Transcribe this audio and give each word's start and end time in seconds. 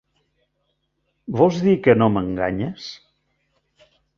Vols 1.41 1.61
dir 1.67 1.75
que 1.89 1.97
no 1.99 2.09
m'enganyes? 2.17 2.89